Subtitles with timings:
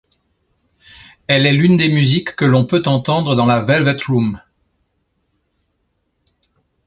[1.27, 4.41] Elle est l'une des musiques que l'on peut entendre dans la Velvet Room.